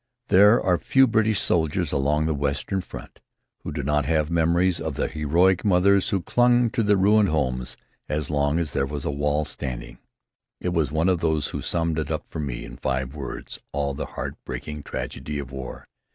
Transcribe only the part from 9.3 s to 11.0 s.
standing. It was